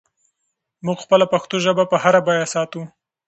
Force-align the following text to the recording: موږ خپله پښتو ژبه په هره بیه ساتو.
موږ 0.85 0.97
خپله 1.05 1.25
پښتو 1.33 1.55
ژبه 1.65 1.83
په 1.91 1.97
هره 2.03 2.21
بیه 2.27 2.45
ساتو. 2.53 2.81